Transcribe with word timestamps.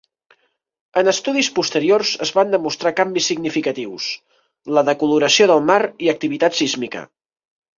En 1.01 1.09
estudis 1.11 1.49
posteriors 1.59 2.13
es 2.27 2.31
van 2.39 2.55
demostrar 2.55 2.93
canvis 3.01 3.27
significatius: 3.33 4.09
la 4.79 4.85
decoloració 4.91 5.51
del 5.53 5.63
mar 5.73 5.81
i 6.07 6.11
activitat 6.17 6.59
sísmica. 6.63 7.07